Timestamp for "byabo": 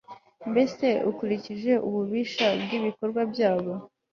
3.31-3.73